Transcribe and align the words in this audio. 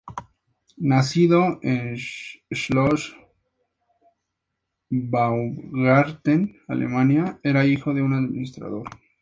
Nacido 0.93 1.59
en 1.61 1.95
Schloss 1.95 3.15
Baumgarten, 4.89 6.57
Alemania, 6.67 7.39
era 7.43 7.65
hijo 7.67 7.93
de 7.93 8.01
un 8.01 8.13
administrador. 8.13 8.89